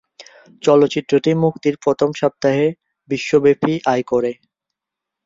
[0.63, 2.67] চলচ্চিত্রটি মুক্তির প্রথম সপ্তাহে
[3.09, 4.31] বিশ্বব্যাপী আয় করে।